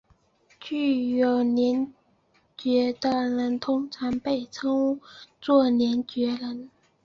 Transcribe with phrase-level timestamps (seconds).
[0.59, 1.93] 具有联
[2.57, 4.99] 觉的人通常被称
[5.39, 6.71] 作联觉人。